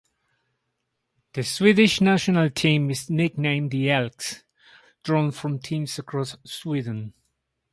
The 1.33 1.43
Swedish 1.43 2.01
National 2.01 2.49
team 2.49 2.89
is 2.89 3.07
nicknamed 3.07 3.69
the 3.69 3.91
Elks, 3.91 4.43
drawn 5.03 5.29
from 5.29 5.59
teams 5.59 5.99
across 5.99 6.35
Sweden. 6.43 7.13